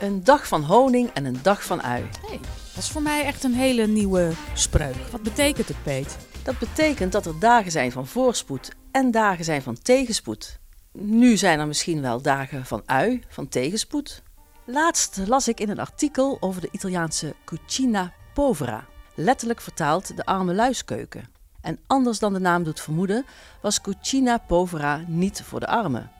[0.00, 2.08] Een dag van honing en een dag van ui.
[2.26, 2.40] Hey,
[2.74, 4.96] dat is voor mij echt een hele nieuwe spreuk.
[5.10, 6.16] Wat betekent het, Peet?
[6.42, 10.58] Dat betekent dat er dagen zijn van voorspoed en dagen zijn van tegenspoed.
[10.92, 14.22] Nu zijn er misschien wel dagen van ui, van tegenspoed.
[14.64, 20.54] Laatst las ik in een artikel over de Italiaanse cucina povera, letterlijk vertaald de arme
[20.54, 21.28] luiskeuken.
[21.60, 23.24] En anders dan de naam doet vermoeden,
[23.62, 26.10] was cucina povera niet voor de armen.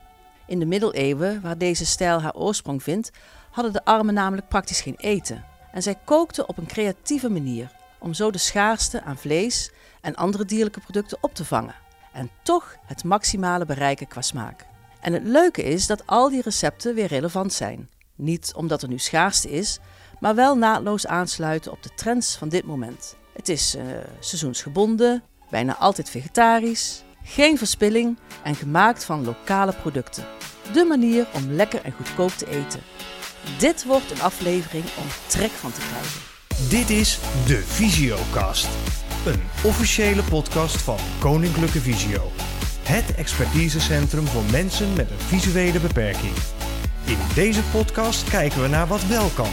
[0.47, 3.11] In de middeleeuwen, waar deze stijl haar oorsprong vindt,
[3.51, 5.45] hadden de armen namelijk praktisch geen eten.
[5.73, 10.45] En zij kookten op een creatieve manier, om zo de schaarste aan vlees en andere
[10.45, 11.75] dierlijke producten op te vangen.
[12.13, 14.67] En toch het maximale bereiken qua smaak.
[15.01, 17.89] En het leuke is dat al die recepten weer relevant zijn.
[18.15, 19.79] Niet omdat er nu schaarste is,
[20.21, 23.17] maar wel naadloos aansluiten op de trends van dit moment.
[23.33, 23.83] Het is uh,
[24.21, 30.25] seizoensgebonden, bijna altijd vegetarisch, geen verspilling en gemaakt van lokale producten.
[30.73, 32.81] De manier om lekker en goedkoop te eten.
[33.59, 36.21] Dit wordt een aflevering om trek van te krijgen.
[36.69, 38.69] Dit is de Visiocast.
[39.27, 42.31] Een officiële podcast van Koninklijke Visio.
[42.83, 46.33] Het expertisecentrum voor mensen met een visuele beperking.
[47.07, 49.53] In deze podcast kijken we naar wat wel kan.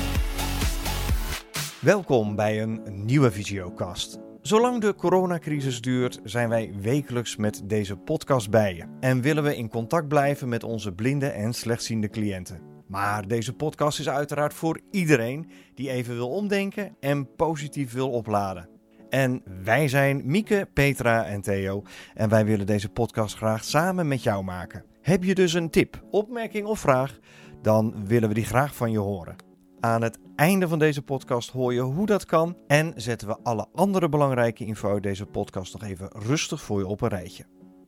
[1.79, 4.19] Welkom bij een nieuwe Visiocast.
[4.41, 9.55] Zolang de coronacrisis duurt, zijn wij wekelijks met deze podcast bij je en willen we
[9.55, 12.76] in contact blijven met onze blinde en slechtziende cliënten.
[12.87, 18.69] Maar deze podcast is uiteraard voor iedereen die even wil omdenken en positief wil opladen.
[19.09, 24.23] En wij zijn Mieke, Petra en Theo en wij willen deze podcast graag samen met
[24.23, 24.85] jou maken.
[25.01, 27.19] Heb je dus een tip, opmerking of vraag,
[27.61, 29.35] dan willen we die graag van je horen.
[29.79, 33.67] Aan het einde van deze podcast hoor je hoe dat kan en zetten we alle
[33.73, 37.45] andere belangrijke info uit deze podcast nog even rustig voor je op een rijtje.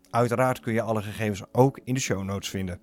[0.10, 2.82] Uiteraard kun je alle gegevens ook in de show notes vinden.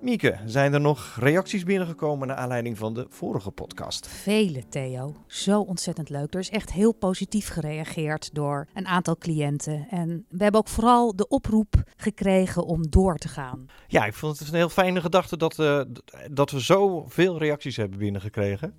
[0.00, 4.08] Mieke, zijn er nog reacties binnengekomen naar aanleiding van de vorige podcast?
[4.08, 5.14] Vele, Theo.
[5.26, 6.34] Zo ontzettend leuk.
[6.34, 9.86] Er is echt heel positief gereageerd door een aantal cliënten.
[9.90, 13.66] En we hebben ook vooral de oproep gekregen om door te gaan.
[13.88, 15.80] Ja, ik vond het een heel fijne gedachte dat, uh,
[16.30, 18.74] dat we zoveel reacties hebben binnengekregen.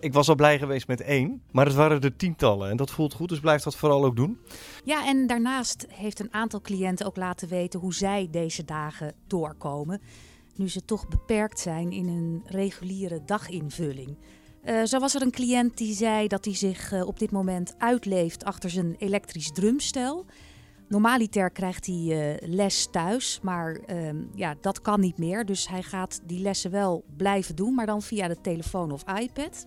[0.00, 3.14] Ik was al blij geweest met één, maar het waren er tientallen en dat voelt
[3.14, 4.38] goed, dus blijf dat vooral ook doen.
[4.84, 10.00] Ja, en daarnaast heeft een aantal cliënten ook laten weten hoe zij deze dagen doorkomen
[10.58, 14.16] nu ze toch beperkt zijn in hun reguliere daginvulling.
[14.64, 17.74] Uh, zo was er een cliënt die zei dat hij zich uh, op dit moment
[17.78, 20.26] uitleeft achter zijn elektrisch drumstel.
[20.88, 25.44] Normaliter krijgt hij uh, les thuis, maar ehm, ja, dat kan niet meer.
[25.44, 29.66] Dus hij gaat die lessen wel blijven doen, maar dan via de telefoon of iPad.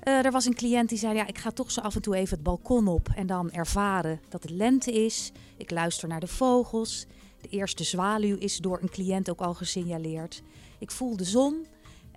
[0.00, 2.34] er was een cliënt die zei: ja, Ik ga toch zo af en toe even
[2.34, 5.32] het balkon op en dan ervaren dat het lente is.
[5.56, 7.06] Ik luister naar de vogels.
[7.42, 10.42] De eerste zwaluw is door een cliënt ook al gesignaleerd.
[10.78, 11.66] Ik voel de zon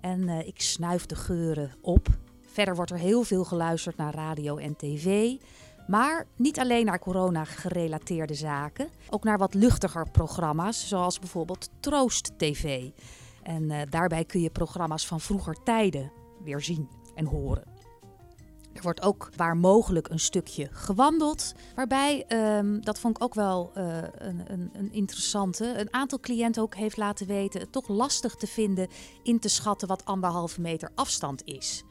[0.00, 2.08] en uh, ik snuif de geuren op.
[2.46, 5.34] Verder wordt er heel veel geluisterd naar radio en tv.
[5.86, 12.90] Maar niet alleen naar corona-gerelateerde zaken, ook naar wat luchtiger programma's, zoals bijvoorbeeld Troost TV.
[13.42, 16.12] En uh, daarbij kun je programma's van vroeger tijden
[16.44, 17.75] weer zien en horen.
[18.86, 21.52] Wordt ook waar mogelijk een stukje gewandeld.
[21.74, 26.62] Waarbij, um, dat vond ik ook wel uh, een, een, een, interessante, een aantal cliënten
[26.62, 28.88] ook heeft laten weten het toch lastig te vinden
[29.22, 31.84] in te schatten wat anderhalve meter afstand is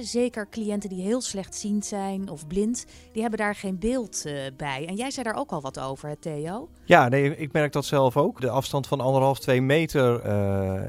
[0.00, 4.86] zeker cliënten die heel slechtziend zijn of blind, die hebben daar geen beeld uh, bij.
[4.88, 6.68] En jij zei daar ook al wat over, hè, Theo?
[6.84, 8.40] Ja, nee, ik merk dat zelf ook.
[8.40, 10.26] De afstand van anderhalf, twee meter,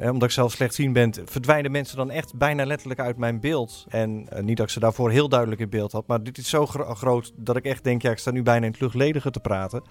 [0.02, 3.86] uh, omdat ik zelf slechtziend ben, verdwijnen mensen dan echt bijna letterlijk uit mijn beeld.
[3.90, 6.50] En uh, niet dat ik ze daarvoor heel duidelijk in beeld had, maar dit is
[6.50, 9.32] zo gro groot dat ik echt denk, ja, ik sta nu bijna in het luchtledige
[9.32, 9.84] te praten.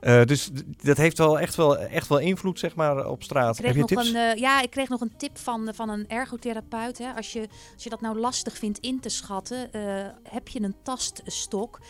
[0.00, 0.50] dus
[0.82, 3.58] dat heeft wel echt, wel echt wel invloed, zeg maar, op straat.
[3.58, 4.12] Heb je tips?
[4.12, 6.98] Een, ja, ik kreeg nog een tip van, van een ergotherapeut.
[6.98, 7.12] Hè.
[7.16, 8.18] Als, je, als je dat nou
[8.50, 11.80] vindt in te schatten, uh, heb je een taststok.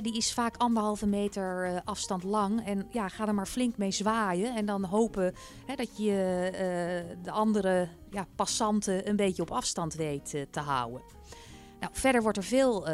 [0.00, 2.66] Die is vaak anderhalve meter uh, afstand lang.
[2.66, 4.56] En ja, ga er maar flink mee zwaaien.
[4.56, 5.34] En dan hopen
[5.76, 11.02] dat je uh, de andere ja, passanten een beetje op afstand weet te houden.
[11.80, 12.86] Nou, verder wordt er veel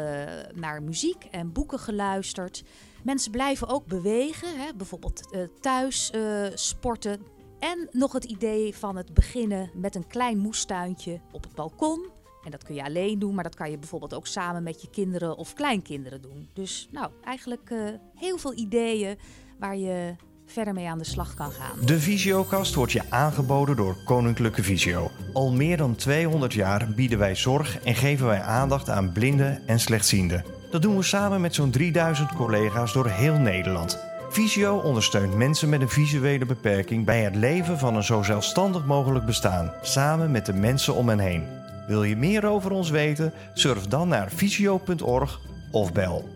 [0.53, 2.63] naar muziek en boeken geluisterd.
[3.03, 6.11] Mensen blijven ook bewegen, hè, bijvoorbeeld thuis
[6.53, 7.21] sporten.
[7.59, 12.14] En nog het idee van het beginnen met een klein moestuintje op het balkon
[12.45, 14.89] en dat kun je alleen doen, maar dat kan je bijvoorbeeld ook samen met je
[14.89, 16.49] kinderen of kleinkinderen doen.
[16.53, 19.17] Dus nou, eigenlijk uh, heel veel ideeën
[19.59, 20.15] waar je
[20.45, 21.85] verder mee aan de slag kan gaan.
[21.85, 25.11] De Visiokast wordt je aangeboden door Koninklijke Visio.
[25.33, 29.79] Al meer dan 200 jaar bieden wij zorg en geven wij aandacht aan blinden en
[29.79, 30.45] slechtzienden.
[30.71, 33.99] Dat doen we samen met zo'n 3000 collega's door heel Nederland.
[34.29, 39.25] Visio ondersteunt mensen met een visuele beperking bij het leven van een zo zelfstandig mogelijk
[39.25, 41.43] bestaan, samen met de mensen om hen heen.
[41.87, 43.33] Wil je meer over ons weten?
[43.53, 45.41] Surf dan naar visio.org
[45.71, 46.29] of bel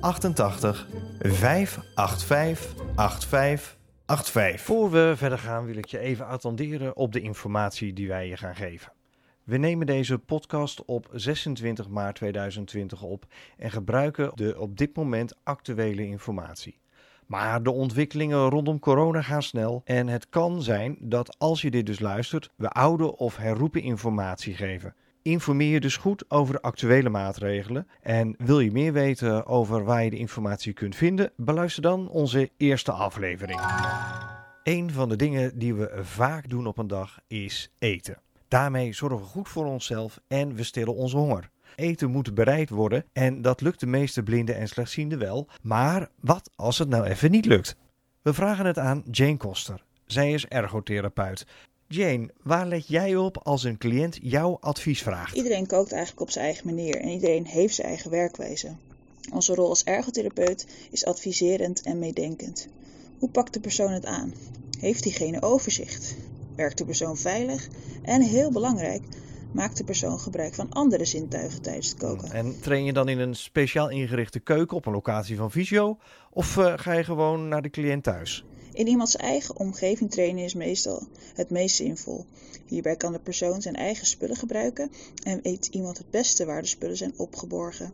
[0.00, 0.86] 088
[1.18, 4.60] 585 8585.
[4.60, 8.36] Voor we verder gaan wil ik je even attenderen op de informatie die wij je
[8.36, 8.92] gaan geven.
[9.44, 13.26] We nemen deze podcast op 26 maart 2020 op
[13.56, 16.78] en gebruiken de op dit moment actuele informatie.
[17.26, 21.86] Maar de ontwikkelingen rondom corona gaan snel en het kan zijn dat als je dit
[21.86, 24.94] dus luistert, we oude of herroepen informatie geven.
[25.22, 27.86] Informeer je dus goed over de actuele maatregelen.
[28.00, 32.50] En wil je meer weten over waar je de informatie kunt vinden, beluister dan onze
[32.56, 33.60] eerste aflevering.
[34.62, 38.18] Een van de dingen die we vaak doen op een dag is eten.
[38.48, 41.50] Daarmee zorgen we goed voor onszelf en we stillen onze honger.
[41.76, 45.48] Eten moet bereid worden en dat lukt de meeste blinden en slechtzienden wel.
[45.62, 47.76] Maar wat als het nou even niet lukt?
[48.22, 49.84] We vragen het aan Jane Koster.
[50.06, 51.46] Zij is ergotherapeut.
[51.88, 55.36] Jane, waar let jij op als een cliënt jouw advies vraagt?
[55.36, 58.76] Iedereen kookt eigenlijk op zijn eigen manier en iedereen heeft zijn eigen werkwijze.
[59.32, 62.68] Onze rol als ergotherapeut is adviserend en meedenkend.
[63.18, 64.34] Hoe pakt de persoon het aan?
[64.78, 66.16] Heeft diegene overzicht?
[66.56, 67.68] Werkt de persoon veilig?
[68.02, 69.02] En heel belangrijk,
[69.56, 72.30] maakt de persoon gebruik van andere zintuigen tijdens het koken.
[72.30, 75.98] En train je dan in een speciaal ingerichte keuken op een locatie van Visio?
[76.30, 78.44] Of uh, ga je gewoon naar de cliënt thuis?
[78.72, 82.24] In iemands eigen omgeving trainen is meestal het meest zinvol.
[82.66, 84.90] Hierbij kan de persoon zijn eigen spullen gebruiken
[85.22, 87.92] en weet iemand het beste waar de spullen zijn opgeborgen.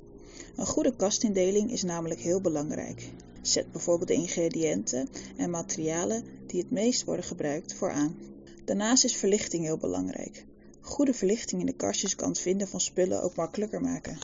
[0.56, 3.10] Een goede kastindeling is namelijk heel belangrijk.
[3.42, 8.16] Zet bijvoorbeeld de ingrediënten en materialen die het meest worden gebruikt vooraan.
[8.64, 10.44] Daarnaast is verlichting heel belangrijk.
[10.84, 14.18] Goede verlichting in de kastjes kan het vinden van spullen ook makkelijker maken.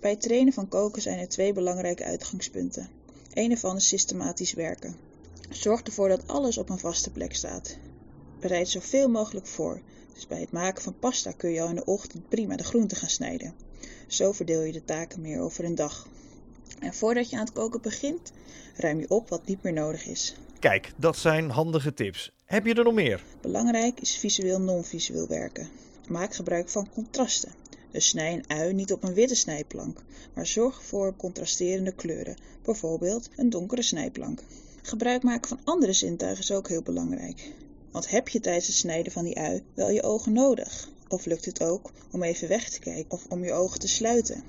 [0.00, 2.88] Bij het trainen van koken zijn er twee belangrijke uitgangspunten.
[3.32, 4.96] Een ervan is systematisch werken.
[5.50, 7.76] Zorg ervoor dat alles op een vaste plek staat.
[8.40, 9.80] Bereid zoveel mogelijk voor.
[10.14, 12.96] Dus bij het maken van pasta kun je al in de ochtend prima de groenten
[12.96, 13.54] gaan snijden.
[14.06, 16.08] Zo verdeel je de taken meer over een dag.
[16.80, 18.32] En voordat je aan het koken begint,
[18.76, 20.34] ruim je op wat niet meer nodig is.
[20.58, 22.32] Kijk, dat zijn handige tips.
[22.44, 23.24] Heb je er nog meer?
[23.40, 25.68] Belangrijk is visueel non-visueel werken.
[26.08, 27.52] Maak gebruik van contrasten.
[27.90, 29.98] Dus snij een ui niet op een witte snijplank,
[30.34, 34.42] maar zorg voor contrasterende kleuren, bijvoorbeeld een donkere snijplank.
[34.82, 37.52] Gebruik maken van andere zintuigen is ook heel belangrijk.
[37.90, 40.88] Want heb je tijdens het snijden van die ui wel je ogen nodig?
[41.08, 44.42] Of lukt het ook om even weg te kijken of om je ogen te sluiten?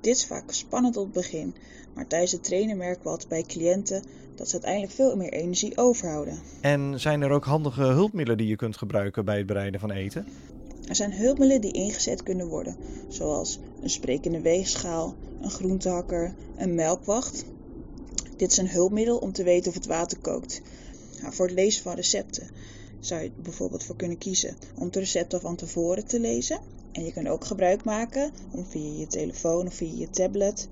[0.00, 1.54] Dit is vaak spannend op het begin,
[1.94, 4.02] maar tijdens het trainen merken we altijd bij cliënten
[4.34, 6.38] dat ze uiteindelijk veel meer energie overhouden.
[6.60, 10.26] En zijn er ook handige hulpmiddelen die je kunt gebruiken bij het bereiden van eten?
[10.86, 12.76] Er zijn hulpmiddelen die ingezet kunnen worden,
[13.08, 17.44] zoals een sprekende weegschaal, een groentehakker, een melkwacht.
[18.36, 20.62] Dit is een hulpmiddel om te weten of het water kookt.
[21.20, 22.50] Nou, voor het lezen van recepten
[23.00, 26.60] zou je bijvoorbeeld voor kunnen kiezen om de recepten van tevoren te lezen.
[26.92, 30.68] En je kunt ook gebruik maken om via je telefoon of via je tablet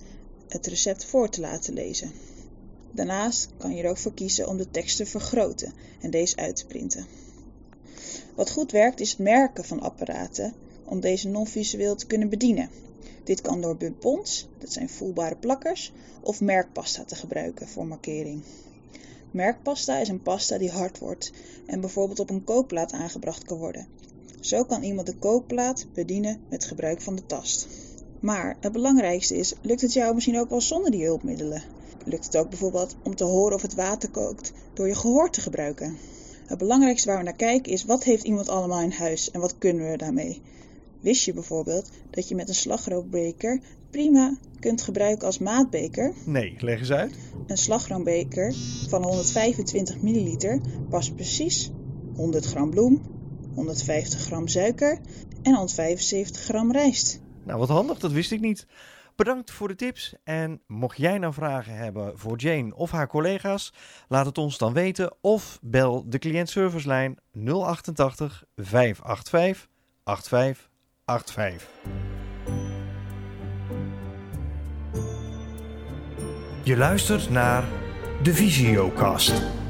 [0.49, 2.12] het recept voor te laten lezen.
[2.90, 6.56] Daarnaast kan je er ook voor kiezen om de tekst te vergroten en deze uit
[6.56, 7.06] te printen.
[8.34, 10.52] Wat goed werkt is het merken van apparaten
[10.84, 12.70] om deze non-visueel te kunnen bedienen.
[13.25, 18.43] Dit kan door bumpons, dat zijn voelbare plakkers, of merkpasta te gebruiken voor markering.
[19.31, 21.32] Merkpasta is een pasta die hard wordt
[21.66, 23.87] en bijvoorbeeld op een kookplaat aangebracht kan worden.
[24.40, 27.66] Zo kan iemand de kookplaat bedienen met gebruik van de tast.
[28.21, 31.62] Maar het belangrijkste is, lukt het jou misschien ook wel zonder die hulpmiddelen?
[32.04, 35.40] Lukt het ook bijvoorbeeld om te horen of het water kookt door je gehoor te
[35.40, 35.97] gebruiken?
[36.47, 39.59] Het belangrijkste waar we naar kijken is wat heeft iemand allemaal in huis en wat
[39.59, 40.43] kunnen we daarmee?
[41.01, 43.61] Wist je bijvoorbeeld dat je met een slagroombeker
[43.91, 46.13] prima kunt gebruiken als maatbeker?
[46.27, 47.15] Nee, leg eens uit.
[47.47, 48.55] Een slagroombeker
[48.89, 51.71] van 125 milliliter past precies
[52.15, 53.03] 100 gram bloem,
[53.55, 55.01] 150 gram suiker
[55.43, 57.21] en 175 gram rijst.
[57.45, 58.67] Nou, wat handig, dat wist ik niet.
[59.16, 60.14] Bedankt voor de tips.
[60.25, 63.73] En mocht jij nou vragen hebben voor Jane of haar collega's,
[64.09, 69.68] laat het ons dan weten of bel de cliëntservicelijn 088 585
[70.04, 71.68] 8585.
[76.62, 77.64] Je luistert naar
[78.23, 79.63] de Visiocast.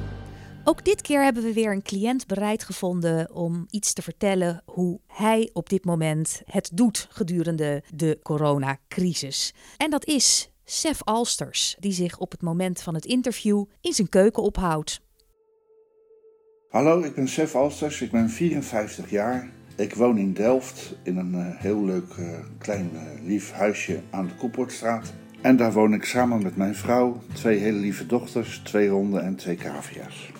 [0.66, 5.00] Ook dit keer hebben we weer een cliënt bereid gevonden om iets te vertellen hoe
[5.06, 9.54] hij op dit moment het doet gedurende de coronacrisis.
[9.76, 14.09] En dat is Sef Alsters, die zich op het moment van het interview in zijn
[14.09, 15.00] keuken ophoudt.
[16.68, 19.50] Hallo, ik ben Sef Alsters, ik ben 54 jaar.
[19.76, 24.26] Ik woon in Delft in een uh, heel leuk uh, klein uh, lief huisje aan
[24.26, 25.12] de Koeportstraat.
[25.40, 29.37] En daar woon ik samen met mijn vrouw, twee hele lieve dochters, twee honden en
[29.37, 30.33] twee cavia's.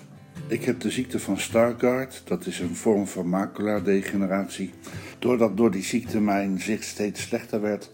[0.47, 4.73] Ik heb de ziekte van Stargardt, dat is een vorm van maculadegeneratie.
[5.19, 7.91] Doordat door die ziekte mijn zicht steeds slechter werd,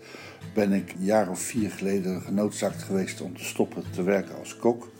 [0.53, 4.57] ben ik een jaar of vier geleden genoodzaakt geweest om te stoppen te werken als
[4.57, 4.91] kok.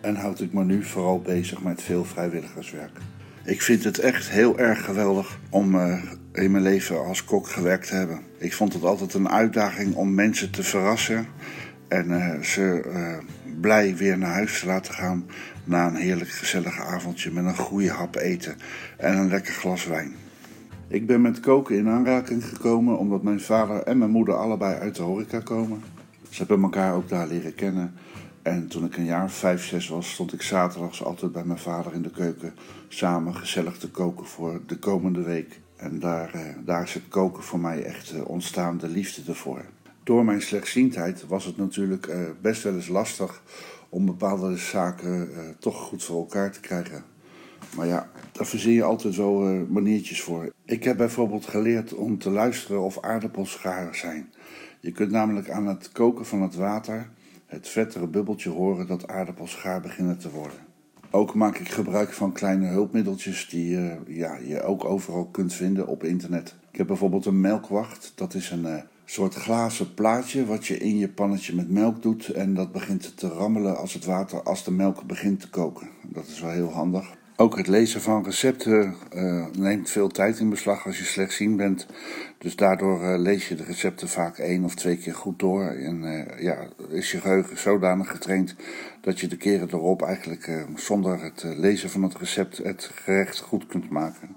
[0.00, 2.98] En houd ik me nu vooral bezig met veel vrijwilligerswerk.
[3.44, 6.02] Ik vind het echt heel erg geweldig om uh,
[6.32, 8.20] in mijn leven als kok gewerkt te hebben.
[8.38, 11.26] Ik vond het altijd een uitdaging om mensen te verrassen
[11.88, 13.18] en uh, ze uh,
[13.60, 15.26] blij weer naar huis te laten gaan
[15.70, 18.56] na een heerlijk gezellig avondje met een goede hap eten
[18.96, 20.14] en een lekker glas wijn.
[20.88, 24.94] Ik ben met koken in aanraking gekomen omdat mijn vader en mijn moeder allebei uit
[24.94, 25.82] de horeca komen.
[26.30, 27.94] Ze hebben elkaar ook daar leren kennen.
[28.42, 31.92] En toen ik een jaar vijf, zes was, stond ik zaterdags altijd bij mijn vader
[31.94, 32.54] in de keuken
[32.88, 35.60] samen gezellig te koken voor de komende week.
[35.76, 39.64] En daar, eh, daar is het koken voor mij echt eh, ontstaan, de liefde ervoor.
[40.02, 43.42] Door mijn slechtziendheid was het natuurlijk eh, best wel eens lastig
[43.90, 45.28] om bepaalde zaken
[45.58, 47.04] toch goed voor elkaar te krijgen.
[47.76, 50.52] Maar ja, daar verzin je altijd wel maniertjes voor.
[50.64, 54.32] Ik heb bijvoorbeeld geleerd om te luisteren of aardappels gaar zijn.
[54.80, 57.10] Je kunt namelijk aan het koken van het water
[57.50, 60.58] het vettere bubbeltje horen dat aardappels gaar beginnen te worden.
[61.10, 65.86] Ook maak ik gebruik van kleine hulpmiddeltjes die uh, ja, je ook overal kunt vinden
[65.86, 66.54] op internet.
[66.70, 68.12] Ik heb bijvoorbeeld een melkwacht.
[68.14, 68.74] Dat is een uh,
[69.10, 72.28] soort glazen plaatje wat je in je pannetje met melk doet.
[72.28, 75.88] En dat begint te rammelen als het water, als de melk begint te koken.
[76.02, 77.18] Dat is wel heel handig.
[77.36, 81.86] Ook het lezen van recepten uh, neemt veel tijd in beslag als je slechtziend bent.
[82.38, 85.64] Dus daardoor uh, lees je de recepten vaak één of twee keer goed door.
[85.64, 88.54] En uh, ja, is je geheugen zodanig getraind
[89.00, 93.66] dat je de keren erop eigenlijk zonder het lezen van het recept het gerecht goed
[93.66, 94.36] kunt maken.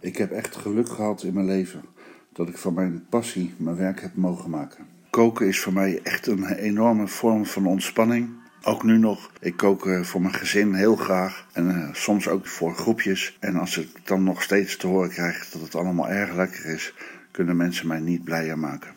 [0.00, 1.91] Ik heb echt geluk gehad in mijn leven
[2.32, 4.86] dat ik van mijn passie mijn werk heb mogen maken.
[5.10, 8.28] Koken is voor mij echt een enorme vorm van ontspanning.
[8.62, 9.30] Ook nu nog.
[9.40, 11.46] Ik kook uh, voor mijn gezin heel graag.
[11.52, 13.36] En uh, soms ook voor groepjes.
[13.40, 16.94] En als ik dan nog steeds te horen krijg dat het allemaal erg lekker is,
[17.30, 18.90] kunnen mensen mij niet blijer maken.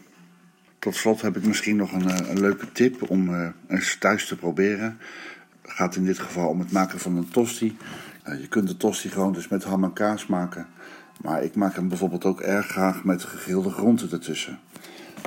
[0.80, 4.98] Tot slot heb ik misschien nog een, een leuke tip om eens thuis te proberen.
[5.62, 7.78] Het gaat in dit geval om het maken van een tosti.
[8.24, 10.68] je kunt de tosti gewoon dus met ham en kaas maken.
[11.22, 14.60] Maar ik maak hem bijvoorbeeld ook erg graag met gegrilde groenten ertussen.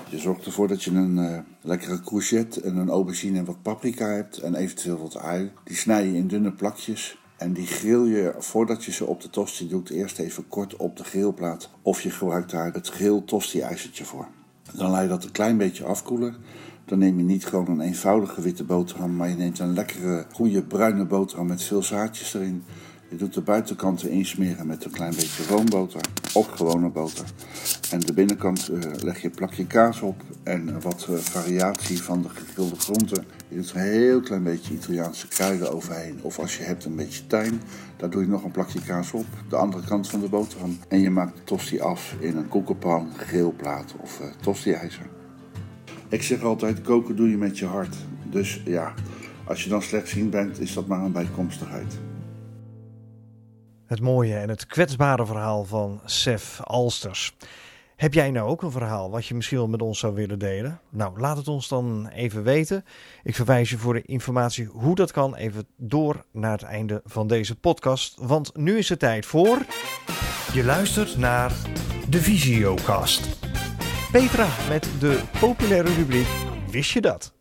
[0.08, 4.06] Je zorgt ervoor dat je een uh, lekkere courgette en een aubergine en wat paprika
[4.06, 5.52] hebt en eventueel wat ui.
[5.64, 9.30] Die snij je in dunne plakjes en die grill je voordat je ze op de
[9.30, 11.70] tosti doet eerst even kort op de grillplaat.
[11.82, 14.28] Of je gebruikt daar het grill tosti ijzertje voor.
[14.74, 16.36] Dan laat je dat een klein beetje afkoelen.
[16.84, 20.62] Dan neem je niet gewoon een eenvoudige witte boterham, maar je neemt een lekkere, goede
[20.62, 22.64] bruine boterham met veel zaadjes erin.
[23.10, 26.00] Je doet de buitenkanten insmeren met een klein beetje roomboter
[26.34, 27.24] of gewone boter.
[27.90, 32.22] En de binnenkant uh, leg je een plakje kaas op en wat uh, variatie van
[32.22, 33.24] de gegrilde groenten.
[33.48, 36.18] Je doet een heel klein beetje Italiaanse kruiden overheen.
[36.22, 37.60] Of als je hebt een beetje tuin,
[37.96, 39.26] daar doe je nog een plakje kaas op.
[39.48, 40.78] De andere kant van de boterham.
[40.88, 45.06] En je maakt de tosti af in een koekenpan, grillplaat of uh, tosti-ijzer.
[46.08, 47.96] Ik zeg altijd, koken doe je met je hart.
[48.30, 48.94] Dus ja,
[49.44, 51.98] als je dan slechtziend bent, is dat maar een bijkomstigheid.
[53.88, 57.36] Het mooie en het kwetsbare verhaal van Sef Alsters.
[57.96, 60.80] Heb jij nou ook een verhaal wat je misschien met ons zou willen delen?
[60.88, 62.84] Nou, laat het ons dan even weten.
[63.22, 67.26] Ik verwijs je voor de informatie hoe dat kan even door naar het einde van
[67.26, 68.16] deze podcast.
[68.20, 69.58] Want nu is het tijd voor.
[70.52, 71.52] Je luistert naar
[72.08, 73.38] de Visiocast.
[74.12, 76.28] Petra met de populaire rubriek
[76.70, 77.32] Wist je dat?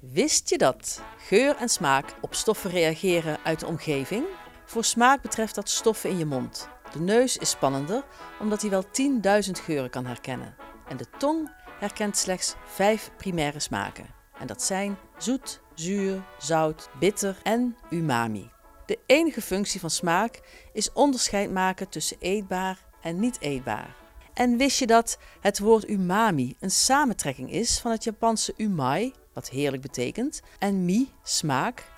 [0.00, 4.24] Wist je dat geur en smaak op stoffen reageren uit de omgeving?
[4.72, 6.68] Voor smaak betreft dat stoffen in je mond.
[6.92, 8.04] De neus is spannender
[8.40, 10.54] omdat hij wel 10.000 geuren kan herkennen.
[10.88, 14.06] En de tong herkent slechts vijf primaire smaken.
[14.38, 18.50] En dat zijn zoet, zuur, zout, bitter en umami.
[18.86, 20.40] De enige functie van smaak
[20.72, 23.96] is onderscheid maken tussen eetbaar en niet eetbaar.
[24.34, 29.48] En wist je dat het woord umami een samentrekking is van het Japanse umai, wat
[29.48, 31.90] heerlijk betekent, en mi, smaak,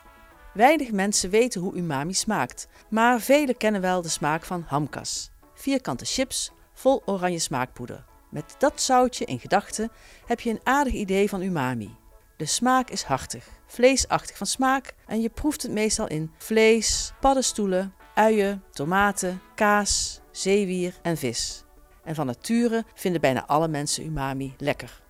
[0.55, 5.31] Weinig mensen weten hoe umami smaakt, maar velen kennen wel de smaak van hamkas.
[5.55, 8.05] Vierkante chips vol oranje smaakpoeder.
[8.31, 9.91] Met dat zoutje in gedachten
[10.27, 11.97] heb je een aardig idee van umami.
[12.37, 17.95] De smaak is hartig, vleesachtig van smaak en je proeft het meestal in vlees, paddenstoelen,
[18.15, 21.65] uien, tomaten, kaas, zeewier en vis.
[22.05, 25.04] En van nature vinden bijna alle mensen umami lekker.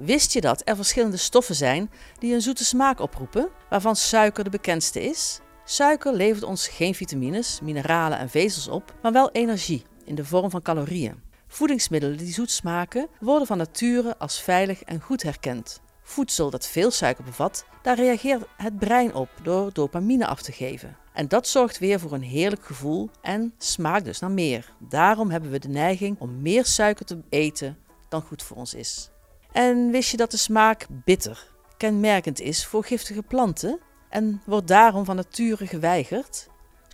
[0.00, 4.50] Wist je dat er verschillende stoffen zijn die een zoete smaak oproepen, waarvan suiker de
[4.50, 5.40] bekendste is?
[5.64, 10.50] Suiker levert ons geen vitamines, mineralen en vezels op, maar wel energie in de vorm
[10.50, 11.22] van calorieën.
[11.46, 15.80] Voedingsmiddelen die zoet smaken worden van nature als veilig en goed herkend.
[16.02, 20.96] Voedsel dat veel suiker bevat, daar reageert het brein op door dopamine af te geven.
[21.12, 24.72] En dat zorgt weer voor een heerlijk gevoel en smaakt dus naar meer.
[24.78, 27.78] Daarom hebben we de neiging om meer suiker te eten
[28.08, 29.10] dan goed voor ons is.
[29.52, 35.04] En wist je dat de smaak bitter kenmerkend is voor giftige planten en wordt daarom
[35.04, 36.48] van nature geweigerd?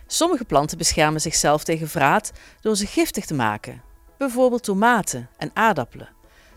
[0.07, 3.81] Sommige planten beschermen zichzelf tegen vraat door ze giftig te maken.
[4.17, 6.09] Bijvoorbeeld tomaten en aardappelen.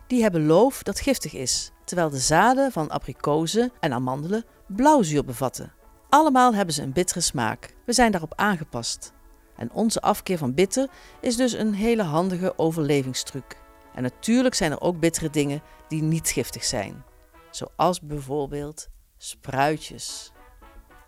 [0.07, 5.73] Die hebben loof dat giftig is, terwijl de zaden van abrikozen en amandelen blauwzuur bevatten.
[6.09, 7.75] Allemaal hebben ze een bittere smaak.
[7.87, 9.12] We zijn daarop aangepast.
[9.57, 10.88] En onze afkeer van bitter
[11.21, 13.57] is dus een hele handige overlevingstruc.
[14.00, 17.04] En natuurlijk zijn er ook bittere dingen die niet giftig zijn,
[17.50, 20.33] zoals bijvoorbeeld spruitjes.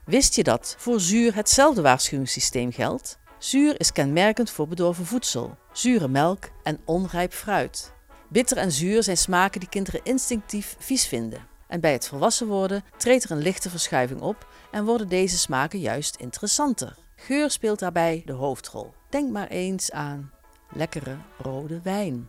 [0.05, 3.19] Wist je dat voor zuur hetzelfde waarschuwingssysteem geldt?
[3.39, 7.93] Zuur is kenmerkend voor bedorven voedsel, zure melk en onrijp fruit.
[8.29, 11.47] Bitter en zuur zijn smaken die kinderen instinctief vies vinden.
[11.69, 15.81] En bij het volwassen worden treedt er een lichte verschuiving op en worden deze smaken
[15.81, 16.97] juist interessanter.
[17.17, 18.93] Geur speelt daarbij de hoofdrol.
[19.09, 20.33] Denk maar eens aan
[20.75, 22.29] lekkere rode wijn.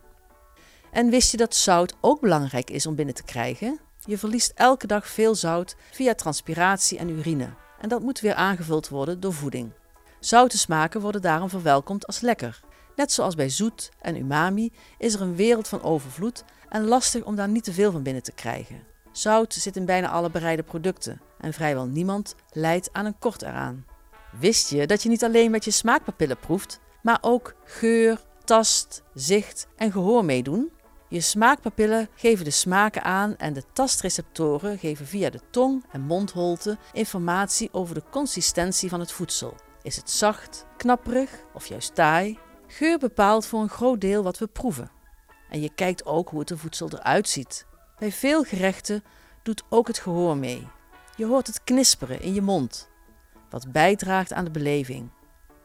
[0.94, 3.80] En wist je dat zout ook belangrijk is om binnen te krijgen?
[4.04, 7.54] Je verliest elke dag veel zout via transpiratie en urine.
[7.80, 9.72] En dat moet weer aangevuld worden door voeding.
[10.20, 12.60] Zoute smaken worden daarom verwelkomd als lekker.
[12.96, 17.36] Net zoals bij zoet en umami is er een wereld van overvloed en lastig om
[17.36, 18.82] daar niet te veel van binnen te krijgen.
[19.12, 23.86] Zout zit in bijna alle bereide producten en vrijwel niemand lijdt aan een kort eraan.
[24.38, 29.66] Wist je dat je niet alleen met je smaakpapillen proeft, maar ook geur, tast, zicht
[29.76, 30.72] en gehoor meedoen?
[31.14, 36.78] Je smaakpapillen geven de smaken aan en de tastreceptoren geven via de tong en mondholte
[36.92, 39.54] informatie over de consistentie van het voedsel.
[39.82, 42.38] Is het zacht, knapperig of juist taai?
[42.66, 44.90] Geur bepaalt voor een groot deel wat we proeven.
[45.50, 47.66] En je kijkt ook hoe het voedsel eruit ziet.
[47.98, 49.04] Bij veel gerechten
[49.42, 50.66] doet ook het gehoor mee.
[51.16, 52.88] Je hoort het knisperen in je mond,
[53.50, 55.10] wat bijdraagt aan de beleving.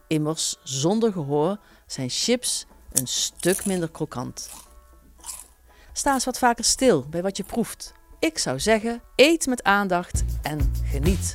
[0.07, 4.67] Immers, zonder gehoor zijn chips een stuk minder krokant.
[5.99, 7.93] Sta eens wat vaker stil bij wat je proeft.
[8.19, 11.33] Ik zou zeggen, eet met aandacht en geniet.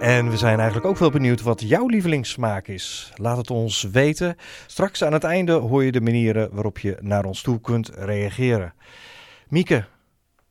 [0.00, 3.12] En we zijn eigenlijk ook wel benieuwd wat jouw lievelingssmaak is.
[3.14, 4.36] Laat het ons weten.
[4.66, 8.74] Straks aan het einde hoor je de manieren waarop je naar ons toe kunt reageren.
[9.48, 9.84] Mieke,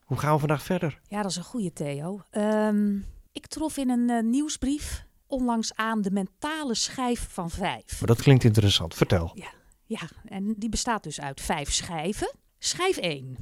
[0.04, 1.00] hoe gaan we vandaag verder?
[1.08, 2.22] Ja, dat is een goede Theo.
[2.30, 2.96] Ehm,
[3.32, 8.00] ik trof in een uh, nieuwsbrief onlangs aan de mentale schijf van vijf.
[8.00, 8.94] Maar dat klinkt interessant.
[8.94, 9.32] Vertel.
[9.34, 9.52] Ja,
[9.86, 12.32] ja, en die bestaat dus uit vijf schijven.
[12.60, 13.38] Schijf 1.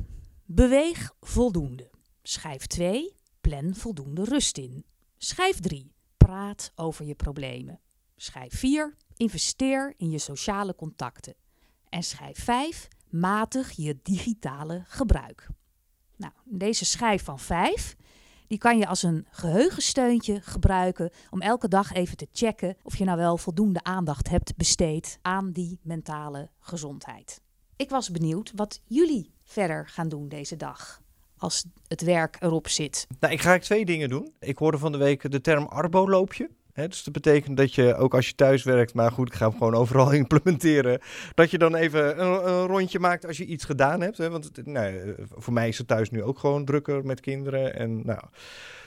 [0.46, 1.90] Beweeg voldoende.
[2.24, 3.16] Schijf 2.
[3.42, 4.86] Plan voldoende rust in.
[5.18, 5.92] Schijf 3.
[6.18, 7.80] Praat over je problemen.
[8.16, 8.96] Schijf 4.
[9.18, 11.36] Investeer in je sociale contacten.
[11.90, 12.88] En schijf 5.
[13.10, 15.48] Matig je digitale gebruik.
[16.16, 17.96] Nou, deze schijf van 5
[18.50, 23.06] die kan je als een geheugensteuntje gebruiken om elke dag even te checken of je
[23.06, 27.42] nou wel voldoende aandacht hebt besteed aan die mentale gezondheid.
[27.76, 31.02] Ik was benieuwd wat jullie verder gaan doen deze dag
[31.38, 33.08] als het werk erop zit.
[33.20, 34.34] Nou, ik ga twee dingen doen.
[34.40, 36.50] Ik hoorde van de week de term arboloopje
[36.88, 39.58] dus dat betekent dat je ook als je thuis werkt, maar goed, ik ga hem
[39.58, 41.00] gewoon overal implementeren,
[41.34, 44.18] dat je dan even een, een rondje maakt als je iets gedaan hebt.
[44.18, 44.30] Hè?
[44.30, 47.76] Want nou, voor mij is het thuis nu ook gewoon drukker met kinderen.
[47.76, 48.20] En, nou.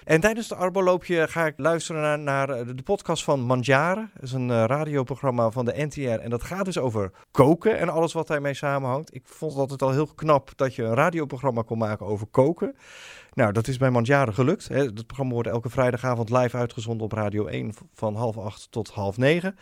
[0.04, 4.08] en tijdens de arboloopje ga ik luisteren naar, naar de podcast van Manjare.
[4.14, 6.00] Dat is een uh, radioprogramma van de NTR.
[6.00, 9.14] En dat gaat dus over koken en alles wat daarmee samenhangt.
[9.14, 12.74] Ik vond het altijd al heel knap dat je een radioprogramma kon maken over koken.
[13.34, 14.68] Nou, dat is bij Mandjaren gelukt.
[14.68, 19.16] Het programma wordt elke vrijdagavond live uitgezonden op Radio 1 van half acht tot half
[19.16, 19.56] negen.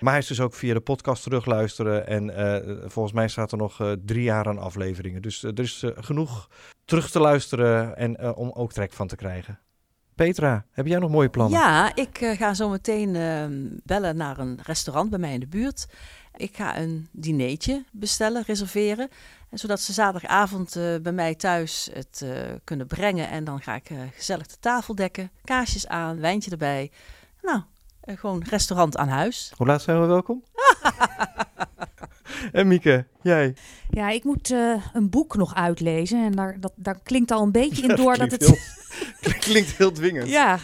[0.00, 2.06] Maar hij is dus ook via de podcast terugluisteren.
[2.06, 5.22] En uh, volgens mij staat er nog uh, drie jaar aan afleveringen.
[5.22, 6.48] Dus uh, er is genoeg
[6.84, 9.58] terug te luisteren en om ook trek van te krijgen.
[10.16, 11.58] Petra, heb jij nog mooie plannen?
[11.58, 13.52] Ja, ik ga zo meteen ehm,
[13.84, 15.86] bellen naar een restaurant bij mij in de buurt.
[16.36, 19.08] Ik ga een dinertje bestellen, reserveren.
[19.50, 22.30] En zodat ze zaterdagavond uh, bij mij thuis het uh,
[22.64, 23.28] kunnen brengen.
[23.28, 26.90] En dan ga ik gezellig de tafel dekken, kaarsjes aan, wijntje erbij.
[27.42, 27.60] Nou,
[28.04, 29.52] gewoon restaurant aan huis.
[29.56, 30.42] Hoe laat zijn we welkom?
[32.52, 33.54] en Mieke, jij?
[33.90, 34.54] Ja, ik moet
[34.92, 36.24] een boek nog uitlezen.
[36.24, 38.46] En daar, dat, daar klinkt al een beetje in door dat, het...
[39.20, 40.28] Heel, klinkt heel dwingend.
[40.28, 40.58] Ja,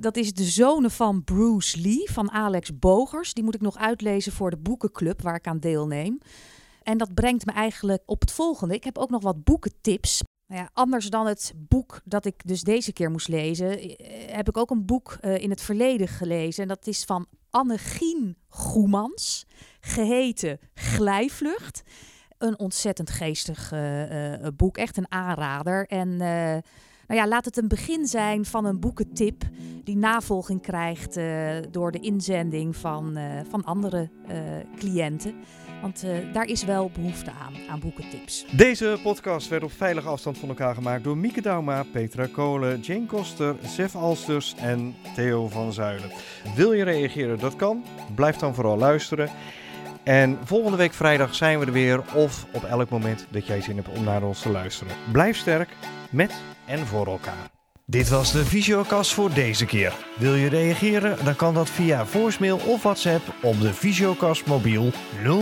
[0.00, 3.34] dat is De Zonen van Bruce Lee van Alex Bogers.
[3.34, 6.18] Die moet ik nog uitlezen voor de boekenclub waar ik aan deelneem.
[6.84, 8.74] En dat brengt me eigenlijk op het volgende.
[8.74, 10.22] Ik heb ook nog wat boekentips.
[10.46, 14.48] Nou ja, anders dan het boek dat ik dus deze keer moest lezen, eh, heb
[14.48, 16.62] ik ook een boek uh, in het verleden gelezen.
[16.62, 19.46] En dat is van Annegien Goemans,
[19.80, 21.82] geheten Glijvlucht.
[22.38, 25.86] Een ontzettend geestig uh, uh, boek, echt een aanrader.
[25.86, 26.16] En
[27.06, 29.44] nou ja, laat het een begin zijn van een boekentip
[29.84, 31.14] die navolging krijgt
[31.70, 34.10] door de inzending van, van andere
[34.76, 35.34] cliënten.
[35.80, 38.46] Want uh, daar is wel behoefte aan, aan boekentips.
[38.50, 43.06] Deze podcast werd op veilige afstand van elkaar gemaakt door Mieke Dauma, Petra Kolen, Jane
[43.06, 46.10] Koster, Sef Alsters en Theo van Zuilen.
[46.54, 47.38] Wil je reageren?
[47.38, 47.84] Dat kan.
[48.14, 49.30] Blijf dan vooral luisteren.
[50.02, 53.76] En volgende week vrijdag zijn we er weer of op elk moment dat jij zin
[53.76, 54.96] hebt om naar ons te luisteren.
[55.12, 55.68] Blijf sterk
[56.10, 57.53] met en voor elkaar.
[57.86, 59.92] Dit was de Visiocast voor deze keer.
[60.18, 61.24] Wil je reageren?
[61.24, 64.92] Dan kan dat via voicemail of WhatsApp op de Visiocast mobiel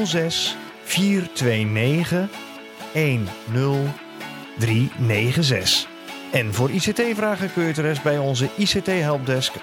[0.04, 2.28] 06 429
[4.58, 5.86] 10396.
[6.32, 9.54] En voor ICT-vragen kun je terecht bij onze ICT-helpdesk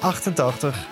[0.00, 0.86] 088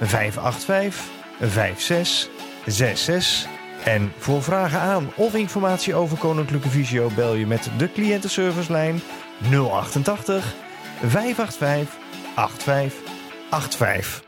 [0.00, 1.04] 585
[1.40, 3.46] 5666.
[3.84, 9.00] En voor vragen aan of informatie over Koninklijke Visio bel je met de cliëntenservicelijn
[9.50, 10.64] 088
[11.02, 11.88] 585
[12.36, 14.25] 8585.